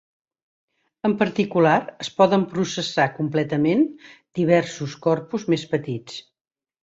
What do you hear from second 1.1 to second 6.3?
particular, es poden processar completament diversos corpus més petits.